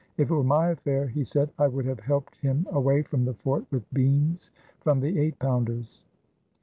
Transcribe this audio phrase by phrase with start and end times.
[0.17, 3.35] "If it were my affair," he said, "I would have helped him away from the
[3.35, 6.03] fort with beans from the eight pounders."